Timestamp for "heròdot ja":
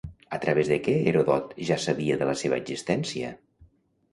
1.11-1.77